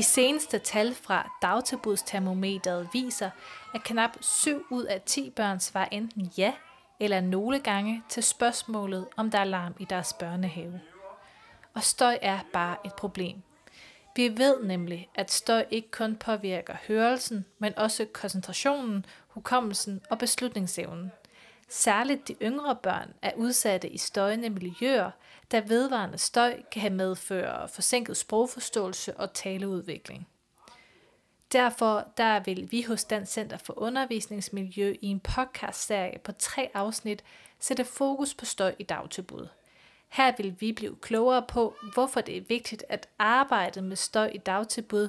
[0.00, 3.30] De seneste tal fra dagtilbudstermometeret viser,
[3.74, 6.52] at knap 7 ud af 10 børn svarer enten ja
[7.00, 10.80] eller nogle gange til spørgsmålet, om der er larm i deres børnehave.
[11.74, 13.42] Og støj er bare et problem.
[14.16, 21.12] Vi ved nemlig, at støj ikke kun påvirker hørelsen, men også koncentrationen, hukommelsen og beslutningsevnen.
[21.72, 25.10] Særligt de yngre børn er udsatte i støjende miljøer,
[25.52, 30.28] da vedvarende støj kan have medføre forsinket sprogforståelse og taleudvikling.
[31.52, 37.24] Derfor der vil vi hos Dansk Center for Undervisningsmiljø i en podcastserie på tre afsnit
[37.58, 39.48] sætte fokus på støj i dagtilbud.
[40.08, 44.38] Her vil vi blive klogere på, hvorfor det er vigtigt at arbejde med støj i
[44.38, 45.08] dagtilbud,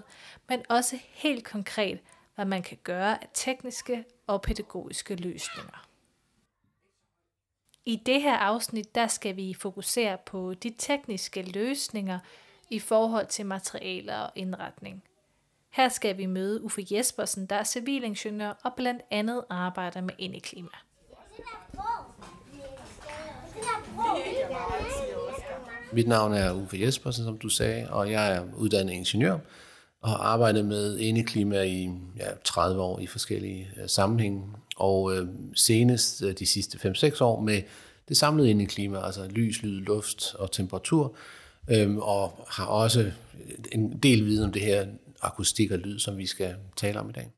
[0.50, 2.00] men også helt konkret,
[2.36, 5.91] hvad man kan gøre af tekniske og pædagogiske løsninger.
[7.85, 12.19] I det her afsnit, der skal vi fokusere på de tekniske løsninger
[12.69, 15.03] i forhold til materialer og indretning.
[15.69, 20.69] Her skal vi møde Uffe Jespersen, der er civilingeniør og blandt andet arbejder med indeklima.
[25.94, 29.38] Mit navn er Uffe Jespersen, som du sagde, og jeg er uddannet ingeniør
[30.02, 34.44] og har arbejdet med indeklima i ja, 30 år i forskellige øh, sammenhænge.
[34.75, 37.61] Og øh, senest øh, de sidste 5-6 år med
[38.09, 41.16] det samlede indeklima, altså lys, lyd, luft og temperatur,
[41.69, 43.11] øh, og har også
[43.72, 44.88] en del viden om det her
[45.22, 47.31] akustik og lyd, som vi skal tale om i dag.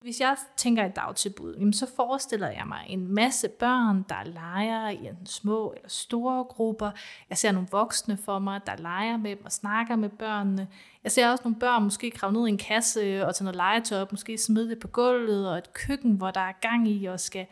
[0.00, 5.06] Hvis jeg tænker et dagtilbud, så forestiller jeg mig en masse børn, der leger i
[5.06, 6.90] en små eller store grupper.
[7.30, 10.68] Jeg ser nogle voksne for mig, der leger med dem og snakker med børnene.
[11.04, 14.00] Jeg ser også nogle børn måske kravle ned i en kasse og tage noget legetøj
[14.00, 17.20] op, måske smide det på gulvet, og et køkken, hvor der er gang i og
[17.20, 17.46] skal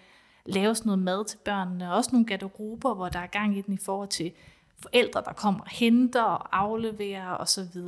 [0.47, 1.95] laves noget mad til børnene.
[1.95, 4.33] Også nogle garderober, hvor der er gang i den i forhold til
[4.83, 7.81] forældre, der kommer og henter og afleverer osv.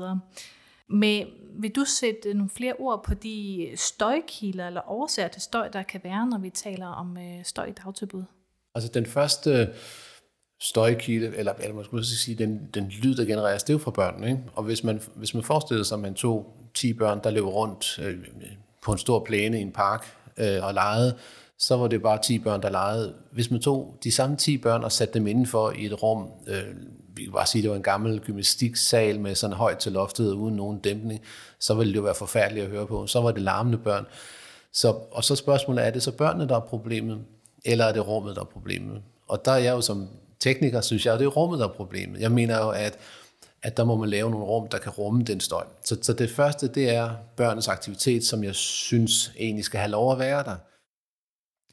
[0.91, 5.83] Men vil du sætte nogle flere ord på de støjkilder eller årsager til støj, der
[5.83, 8.23] kan være, når vi taler om øh, støj i dagtilbud?
[8.75, 9.71] Altså den første
[10.61, 13.91] støjkilde, eller, eller man skulle sige, den, den lyd, der genereres, det er jo fra
[13.91, 14.31] børnene.
[14.31, 14.43] Ikke?
[14.55, 17.99] Og hvis man, hvis man forestiller sig, at man tog 10 børn, der løber rundt
[18.03, 18.19] øh,
[18.83, 20.07] på en stor plæne i en park
[20.37, 21.19] øh, og legede,
[21.61, 23.15] så var det bare 10 børn, der legede.
[23.33, 26.65] Hvis man tog de samme 10 børn og satte dem indenfor i et rum, øh,
[27.17, 30.57] vi kan bare sige, det var en gammel gymnastiksal med sådan højt til loftet uden
[30.57, 31.21] nogen dæmpning,
[31.59, 33.07] så ville det jo være forfærdeligt at høre på.
[33.07, 34.07] Så var det larmende børn.
[34.73, 37.19] Så, og så spørgsmålet, er det så børnene, der er problemet,
[37.65, 39.03] eller er det rummet, der er problemet?
[39.29, 40.09] Og der er jeg jo som
[40.41, 42.21] tekniker, synes jeg, at det er rummet, der er problemet.
[42.21, 42.99] Jeg mener jo, at,
[43.63, 45.65] at der må man lave nogle rum, der kan rumme den støj.
[45.85, 50.13] Så, så det første, det er børnenes aktivitet, som jeg synes egentlig skal have lov
[50.13, 50.57] at være der.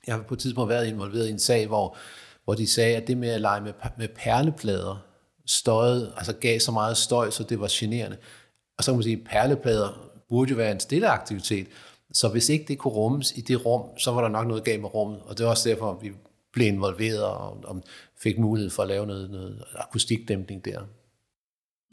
[0.07, 1.97] Jeg har på et tidspunkt været involveret i en sag, hvor,
[2.43, 4.97] hvor de sagde, at det med at lege med, med perleplader,
[5.45, 8.17] støjede, altså gav så meget støj, så det var generende.
[8.77, 11.67] Og så kan man sige, at perleplader burde jo være en stille aktivitet,
[12.13, 14.81] så hvis ikke det kunne rummes i det rum, så var der nok noget galt
[14.81, 16.11] med rummet, og det var også derfor, vi
[16.53, 17.83] blev involveret og, og
[18.17, 20.81] fik mulighed for at lave noget, noget akustikdæmpning der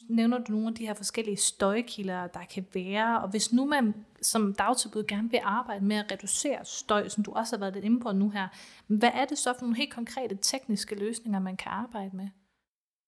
[0.08, 3.94] nævner du nogle af de her forskellige støjkilder, der kan være, og hvis nu man
[4.22, 7.84] som dagtilbud gerne vil arbejde med at reducere støj, som du også har været lidt
[7.84, 8.48] inde på nu her,
[8.86, 12.28] hvad er det så for nogle helt konkrete tekniske løsninger, man kan arbejde med?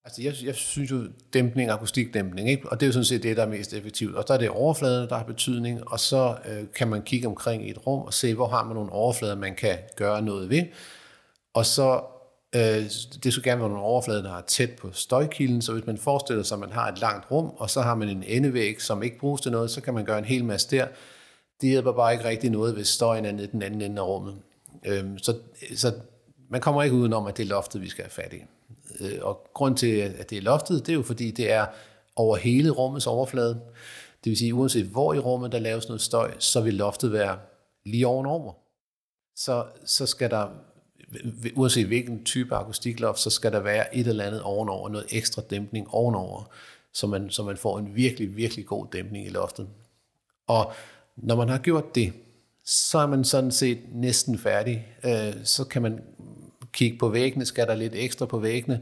[0.05, 2.69] Altså jeg, jeg synes jo, dæmpning, akustikdæmpning, ikke?
[2.69, 4.17] og det er jo sådan set det, der er mest effektivt.
[4.17, 7.67] Og der er det overfladen, der har betydning, og så øh, kan man kigge omkring
[7.67, 10.63] i et rum og se, hvor har man nogle overflader, man kan gøre noget ved.
[11.55, 12.01] Og så
[12.55, 12.85] Øh,
[13.25, 16.43] det skulle gerne være nogle overflader, der er tæt på støjkilden, så hvis man forestiller
[16.43, 19.19] sig, at man har et langt rum, og så har man en endevæg, som ikke
[19.19, 20.89] bruges til noget, så kan man gøre en hel masse der.
[21.61, 24.37] Det hjælper bare ikke rigtig noget, hvis støjen er nede den anden ende af rummet.
[24.87, 25.37] Øhm, så,
[25.77, 25.93] så
[26.51, 28.43] man kommer ikke udenom, at det er loftet, vi skal have fat i.
[29.01, 31.67] Øh, og grund til, at det er loftet, det er jo fordi, det er
[32.17, 33.61] over hele rummets overflade.
[34.25, 37.39] Det vil sige, uanset hvor i rummet der laves noget støj, så vil loftet være
[37.87, 38.53] lige ovenover.
[39.37, 40.49] Så, så skal der
[41.13, 45.07] Øh, øh, uanset hvilken type akustikloft, så skal der være et eller andet ovenover, noget
[45.11, 46.45] ekstra dæmpning ovenover,
[46.93, 49.69] så man, så man får en virkelig, virkelig god dæmpning i loftet.
[50.47, 50.73] Og
[51.17, 52.13] når man har gjort det,
[52.65, 54.87] så er man sådan set næsten færdig.
[55.05, 56.01] Øh, så kan man
[56.73, 58.81] kigge på væggene, skal der lidt ekstra på væggene,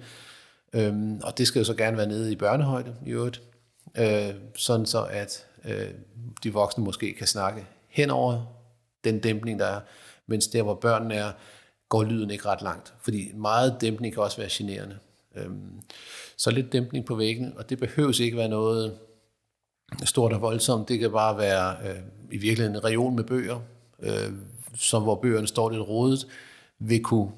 [0.73, 3.43] øhm, og det skal jo så gerne være nede i børnehøjde i øvrigt,
[3.99, 5.89] øh, sådan så at øh,
[6.43, 8.47] de voksne måske kan snakke hen over
[9.05, 9.81] den dæmpning, der er,
[10.27, 11.33] mens der, hvor børnene er,
[11.89, 14.99] går lyden ikke ret langt, fordi meget dæmpning kan også være generende.
[15.37, 15.81] Øhm,
[16.37, 18.99] så lidt dæmpning på væggen, og det behøves ikke være noget
[20.05, 20.89] stort og voldsomt.
[20.89, 22.01] Det kan bare være øh,
[22.31, 23.61] i virkeligheden en reol med bøger,
[24.03, 24.33] øh,
[24.75, 26.27] som hvor bøgerne står lidt rodet,
[26.79, 27.31] vil kunne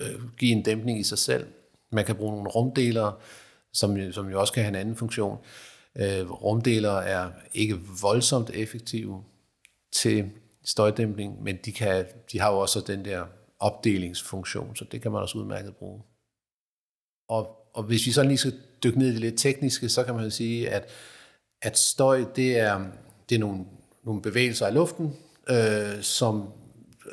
[0.00, 1.46] øh, give en dæmpning i sig selv.
[1.92, 3.14] Man kan bruge nogle rumdelere,
[3.72, 5.38] som, som jo også kan have en anden funktion.
[5.96, 9.24] Øh, rumdelere er ikke voldsomt effektive
[9.92, 10.30] til
[10.64, 13.24] støjdæmpning, men de, kan, de har jo også den der
[13.62, 16.02] opdelingsfunktion, så det kan man også udmærket bruge.
[17.28, 18.54] Og, og hvis vi så lige skal
[18.84, 20.88] dykke ned i det lidt tekniske, så kan man sige, at,
[21.62, 22.86] at støj, det er,
[23.28, 23.64] det er nogle,
[24.04, 25.16] nogle bevægelser i luften,
[25.50, 26.52] øh, som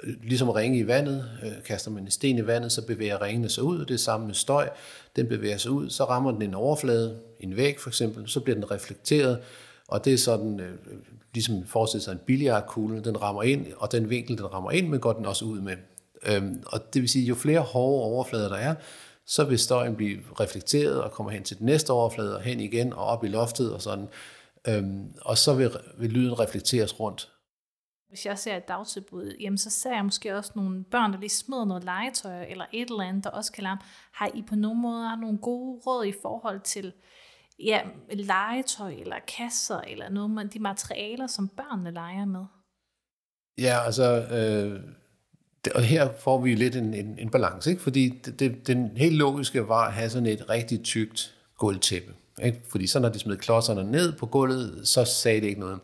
[0.04, 3.50] øh, ligesom ringe i vandet, øh, kaster man en sten i vandet, så bevæger ringene
[3.50, 4.70] sig ud, og det er samme med støj.
[5.16, 8.56] Den bevæger sig ud, så rammer den en overflade, en væg for eksempel, så bliver
[8.56, 9.40] den reflekteret,
[9.88, 10.74] og det er sådan, øh,
[11.34, 15.00] ligesom forestiller sig en billiardkugle, den rammer ind, og den vinkel, den rammer ind, men
[15.00, 15.76] går den også ud med.
[16.26, 18.76] Øhm, og det vil sige, jo flere hårde overflader der er,
[19.26, 22.94] så vil støjen blive reflekteret og kommer hen til den næste overflade, og hen igen
[22.94, 24.08] og op i loftet og sådan.
[24.68, 27.32] Øhm, og så vil, vil lyden reflekteres rundt.
[28.10, 31.30] Hvis jeg ser et dagtilbud, jamen så ser jeg måske også nogle børn, der lige
[31.30, 33.82] smider noget legetøj eller et eller andet, der også kan larme.
[34.14, 36.94] Har I på nogen måde nogle gode råd i forhold til
[37.60, 37.82] ja,
[38.12, 42.46] legetøj eller kasser eller nogle af de materialer, som børnene leger med?
[43.58, 44.82] Ja, altså, øh,
[45.76, 47.82] og her får vi lidt en, en, en balance, ikke?
[47.82, 52.14] fordi det, det, den helt logiske var at have sådan et rigtig tykt gulvtæppe.
[52.44, 52.62] Ikke?
[52.70, 55.80] Fordi så når de smed klodserne ned på gulvet, så sagde det ikke noget.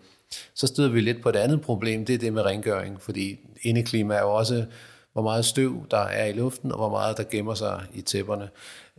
[0.53, 4.15] Så støder vi lidt på et andet problem, det er det med rengøring, fordi indeklima
[4.15, 4.65] er jo også,
[5.13, 8.49] hvor meget støv der er i luften, og hvor meget der gemmer sig i tæpperne.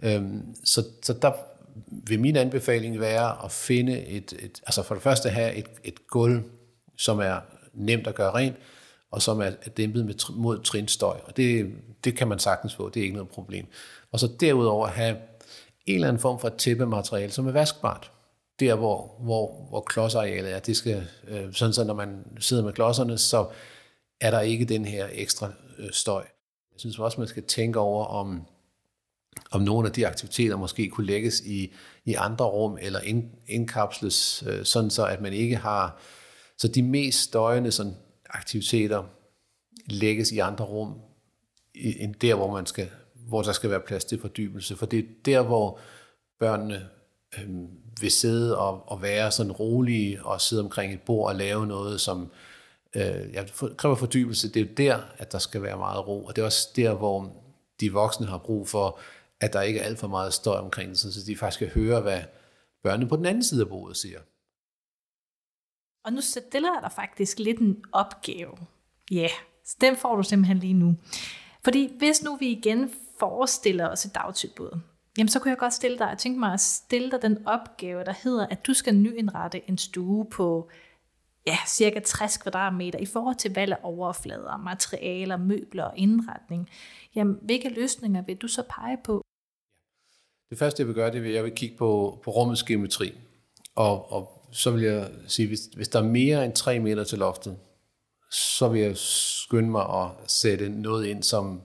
[0.03, 1.33] Øhm, så, så der
[1.91, 6.07] vil min anbefaling være at finde et, et altså for det første have et, et
[6.07, 6.43] gulv,
[6.97, 7.37] som er
[7.75, 8.57] nemt at gøre rent,
[9.11, 11.21] og som er dæmpet med, mod trinstøj.
[11.25, 11.73] Og det,
[12.05, 13.67] det kan man sagtens få, det er ikke noget problem.
[14.13, 15.17] Og så derudover have
[15.87, 18.11] en eller anden form for tæppemateriale, som er vaskbart
[18.61, 20.59] der, hvor, hvor, hvor klodsarealet er.
[20.59, 23.47] Det skal, øh, sådan så når man sidder med klodserne, så
[24.21, 26.25] er der ikke den her ekstra øh, støj.
[26.73, 28.47] Jeg synes også, man skal tænke over, om,
[29.51, 31.73] om nogle af de aktiviteter måske kunne lægges i,
[32.05, 35.99] i andre rum, eller ind, indkapsles, øh, sådan så at man ikke har...
[36.59, 37.97] Så de mest støjende sådan,
[38.37, 39.05] aktiviteter
[39.87, 41.01] lægges i andre rum,
[41.75, 44.77] end der, hvor, man skal, hvor der skal være plads til fordybelse.
[44.77, 45.79] For det er der, hvor
[46.39, 46.89] børnene
[47.39, 47.49] øh,
[48.01, 52.01] vil sidde og, og være sådan rolige og sidde omkring et bord og lave noget,
[52.01, 52.31] som
[52.95, 53.45] øh, ja,
[53.77, 54.49] kræver fordybelse.
[54.49, 56.95] Det er jo der, at der skal være meget ro, og det er også der,
[56.95, 57.33] hvor
[57.81, 58.99] de voksne har brug for,
[59.41, 62.01] at der ikke er alt for meget støj omkring det, så de faktisk kan høre,
[62.01, 62.21] hvad
[62.83, 64.21] børnene på den anden side af bordet siger.
[66.07, 68.57] Og nu stiller jeg dig faktisk lidt en opgave.
[69.11, 69.31] Ja, yeah,
[69.81, 70.95] den får du simpelthen lige nu.
[71.65, 74.81] Fordi hvis nu vi igen forestiller os et dagtilbud,
[75.19, 78.05] Jamen, så kunne jeg godt stille dig, jeg tænkte mig at stille dig den opgave,
[78.05, 80.71] der hedder, at du skal nyindrette en stue på
[81.47, 86.71] ja, cirka 60 kvadratmeter i forhold til valg af overflader, materialer, møbler og indretning.
[87.15, 89.23] Jamen, hvilke løsninger vil du så pege på?
[90.51, 93.13] Det første, jeg vil gøre, det er, at jeg vil kigge på, på rummets geometri.
[93.75, 97.19] Og, og så vil jeg sige, hvis, hvis der er mere end 3 meter til
[97.19, 97.57] loftet,
[98.31, 101.63] så vil jeg skynde mig at sætte noget ind som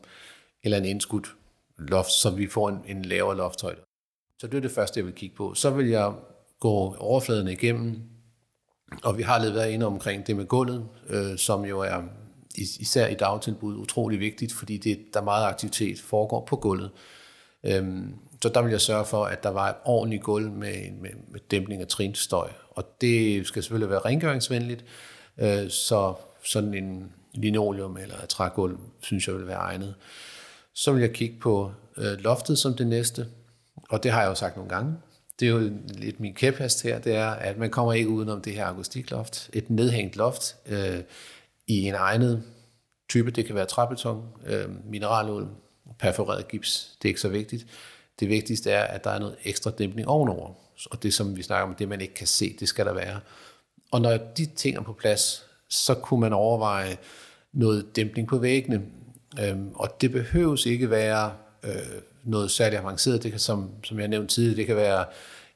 [0.63, 1.35] eller en indskudt
[1.77, 3.81] loft, så vi får en, en lavere lofthøjde.
[4.39, 5.53] Så det er det første, jeg vil kigge på.
[5.53, 6.13] Så vil jeg
[6.59, 8.01] gå overfladen igennem,
[9.03, 12.01] og vi har lidt været inde omkring det med gulvet, øh, som jo er
[12.57, 16.91] især i dagtilbud utrolig vigtigt, fordi det, der meget aktivitet foregår på gulvet.
[17.63, 21.09] Øhm, så der vil jeg sørge for, at der var et ordentligt gulv med, med,
[21.27, 22.49] med dæmpning af trinstøj.
[22.69, 24.85] Og det skal selvfølgelig være rengøringsvenligt,
[25.37, 26.13] øh, så
[26.43, 29.95] sådan en linoleum eller et trægulv, synes jeg vil være egnet.
[30.73, 33.27] Så vil jeg kigge på øh, loftet som det næste,
[33.89, 34.95] og det har jeg jo sagt nogle gange.
[35.39, 38.53] Det er jo lidt min kæphest her, det er, at man kommer ikke udenom det
[38.53, 39.49] her akustikloft.
[39.53, 40.99] Et nedhængt loft øh,
[41.67, 42.43] i en egnet
[43.09, 45.47] type, det kan være træbeton, øh, mineraluld,
[45.99, 47.65] perforeret gips, det er ikke så vigtigt.
[48.19, 50.53] Det vigtigste er, at der er noget ekstra dæmpning ovenover.
[50.91, 53.19] Og det, som vi snakker om, det man ikke kan se, det skal der være.
[53.91, 56.97] Og når de ting er på plads, så kunne man overveje
[57.53, 58.81] noget dæmpning på væggene.
[59.39, 61.33] Øhm, og det behøves ikke være
[61.63, 63.23] øh, noget særligt avanceret.
[63.23, 65.05] Det kan, som, som jeg nævnte tidligere, det kan være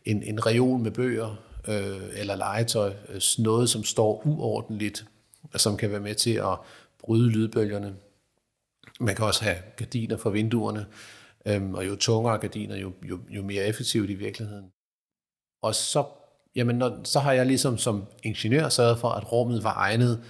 [0.05, 1.35] en, en reol med bøger
[1.67, 2.93] øh, eller legetøj.
[3.09, 5.05] Øh, noget, som står uordentligt,
[5.53, 6.57] og som kan være med til at
[6.99, 7.93] bryde lydbølgerne.
[8.99, 10.85] Man kan også have gardiner for vinduerne,
[11.45, 14.71] øhm, og jo tungere gardiner, jo, jo, jo mere effektivt i virkeligheden.
[15.61, 16.05] Og så,
[16.55, 20.23] jamen, når, så har jeg ligesom som ingeniør sørget for, at rummet var egnet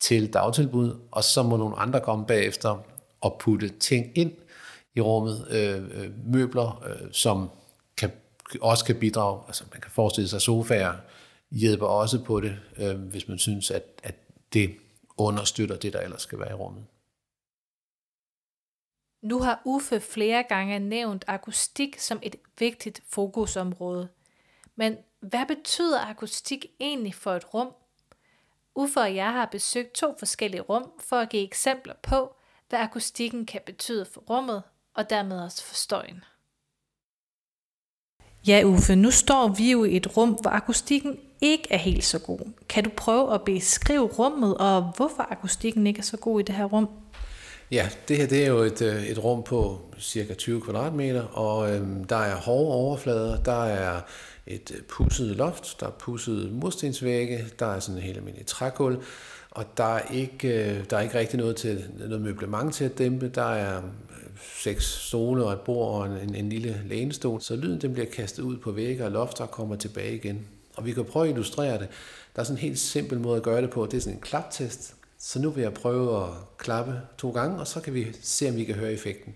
[0.00, 2.84] til dagtilbud, og så må nogle andre komme bagefter
[3.20, 4.32] og putte ting ind
[4.94, 7.50] i rummet, øh, øh, møbler, øh, som
[7.96, 8.10] kan,
[8.60, 10.94] også kan bidrage, altså man kan forestille sig sofaer,
[11.50, 14.14] hjælper også på det, øh, hvis man synes, at, at
[14.52, 14.70] det
[15.16, 16.84] understøtter det, der ellers skal være i rummet.
[19.22, 24.08] Nu har Uffe flere gange nævnt akustik som et vigtigt fokusområde.
[24.76, 27.68] Men Hvad betyder akustik egentlig for et rum?
[28.74, 32.34] Uffe og jeg har besøgt to forskellige rum for at give eksempler på,
[32.68, 34.62] hvad akustikken kan betyde for rummet
[34.94, 36.24] og dermed også for støjen.
[38.46, 42.18] Ja, Uffe, nu står vi jo i et rum, hvor akustikken ikke er helt så
[42.18, 42.52] god.
[42.68, 46.54] Kan du prøve at beskrive rummet, og hvorfor akustikken ikke er så god i det
[46.54, 46.88] her rum?
[47.70, 51.74] Ja, det her det er jo et, øh, et rum på cirka 20 kvadratmeter, og
[51.74, 54.00] øhm, der er hårde overflader, der er
[54.46, 58.46] et øh, pudset pusset loft, der er pusset murstensvægge, der er sådan en helt almindelig
[58.46, 59.02] trægulv,
[59.50, 62.98] og der er ikke, øh, der er ikke rigtig noget, til, noget møblement til at
[62.98, 63.28] dæmpe.
[63.28, 63.82] Der er øh,
[64.56, 68.42] seks stole og et bord og en, en lille lænestol, så lyden den bliver kastet
[68.42, 70.46] ud på vægge og loft og kommer tilbage igen.
[70.76, 71.88] Og vi kan prøve at illustrere det.
[72.36, 73.86] Der er sådan en helt simpel måde at gøre det på.
[73.86, 74.95] Det er sådan en klaptest.
[75.18, 78.56] Så nu vil jeg prøve at klappe to gange, og så kan vi se, om
[78.56, 79.34] vi kan høre effekten.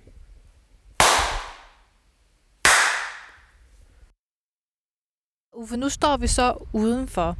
[5.56, 7.36] Uffe, nu står vi så udenfor.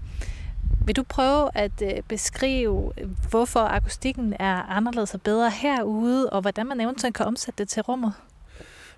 [0.87, 2.93] Vil du prøve at øh, beskrive,
[3.31, 7.83] hvorfor akustikken er anderledes og bedre herude, og hvordan man eventuelt kan omsætte det til
[7.83, 8.13] rummet?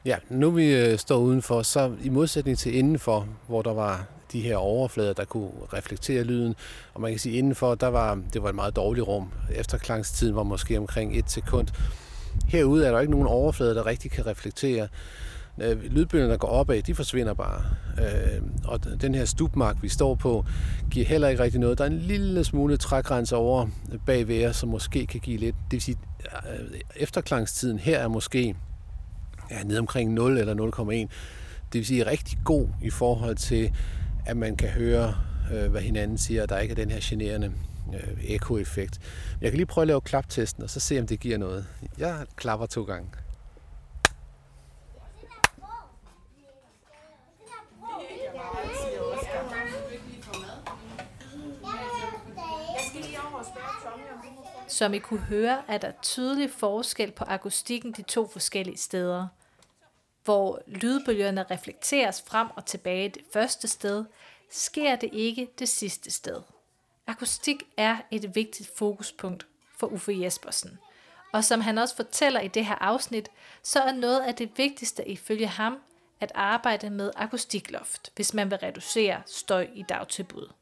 [0.05, 4.41] Ja, nu vi øh, står udenfor, så i modsætning til indenfor, hvor der var de
[4.41, 6.55] her overflader, der kunne reflektere lyden.
[6.95, 9.33] Og man kan sige, indenfor, der var, det var et meget dårligt rum.
[9.51, 11.69] Efterklangstiden var måske omkring et sekund.
[12.49, 14.89] Herude er der ikke nogen overflade, der rigtig kan reflektere.
[15.59, 17.63] Øh, Lydbølgerne, der går opad, de forsvinder bare.
[17.99, 20.45] Øh, og den her stupmark, vi står på,
[20.91, 21.79] giver heller ikke rigtig noget.
[21.79, 23.67] Der er en lille smule trægrænse over
[24.07, 25.57] bagved os, som måske kan give lidt.
[25.65, 28.55] Det vil sige, øh, efterklangstiden her er måske
[29.51, 30.93] ja, ned omkring 0 eller 0,1.
[30.93, 33.73] Det vil sige rigtig god i forhold til,
[34.27, 35.15] at man kan høre,
[35.53, 37.53] øh, hvad hinanden siger, og der ikke er den her generende
[37.95, 39.01] øh, ekoeffekt.
[39.41, 41.67] Jeg kan lige prøve at lave klaptesten, og så se, om det giver noget.
[41.99, 43.09] Jeg klapper to gange.
[54.69, 59.27] Som I kunne høre, er der tydelig forskel på akustikken de to forskellige steder.
[60.25, 64.05] Hvor lydbølgerne reflekteres frem og tilbage det første sted,
[64.51, 66.43] sker det ikke det sidste sted.
[67.07, 69.47] Akustik er et vigtigt fokuspunkt
[69.79, 70.79] for Uffe Jespersen.
[71.33, 73.29] Og som han også fortæller i det her afsnit,
[73.63, 75.79] så er noget af det vigtigste ifølge ham
[76.21, 80.53] at arbejde med akustikloft, hvis man vil reducere støj i dagtilbud.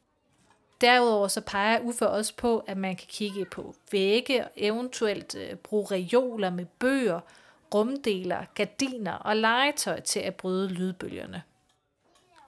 [0.81, 5.55] Derudover så peger Uffe også på, at man kan kigge på vægge og eventuelt øh,
[5.55, 7.19] bruge reoler med bøger,
[7.73, 11.43] rumdeler, gardiner og legetøj til at bryde lydbølgerne.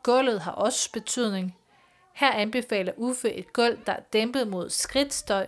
[0.04, 1.58] Gulvet har også betydning.
[2.14, 5.48] Her anbefaler Uffe et gulv, der er dæmpet mod skridtstøj,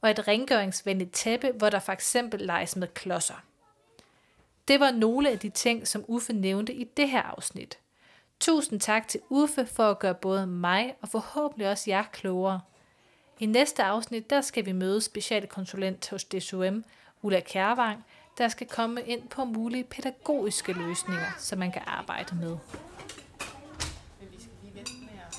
[0.00, 3.44] og et rengøringsvenligt tæppe, hvor der for eksempel leges med klodser.
[4.68, 7.78] Det var nogle af de ting, som Uffe nævnte i det her afsnit.
[8.40, 12.60] Tusind tak til Uffe for at gøre både mig og forhåbentlig også jer klogere.
[13.38, 16.84] I næste afsnit, der skal vi møde specialkonsulent hos DSUM,
[17.22, 18.04] Ulla Kærvang,
[18.38, 22.56] der skal komme ind på mulige pædagogiske løsninger, som man kan arbejde med.
[24.20, 25.32] Men vi skal lige vente med at...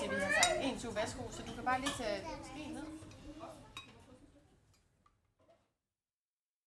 [0.00, 2.85] til vi har en, to, værsgo, så du kan bare lige tage skeen ned.